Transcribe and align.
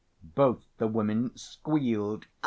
Both 0.33 0.65
the 0.79 0.87
women 0.87 1.37
squealed. 1.37 2.25